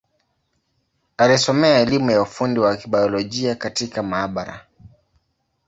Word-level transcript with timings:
Alisomea 1.17 1.79
elimu 1.79 2.11
ya 2.11 2.21
ufundi 2.21 2.59
wa 2.59 2.77
Kibiolojia 2.77 3.55
katika 3.55 4.03
maabara. 4.03 4.65